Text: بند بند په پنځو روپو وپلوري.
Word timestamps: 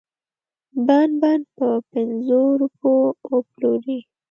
بند 0.85 1.13
بند 1.21 1.43
په 1.57 1.67
پنځو 1.91 2.41
روپو 2.61 2.91
وپلوري. 3.33 3.99